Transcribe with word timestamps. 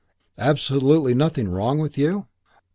"Absolutely 0.39 1.13
nothing 1.13 1.47
wrong 1.47 1.77
with 1.77 1.95
you?" 1.95 2.25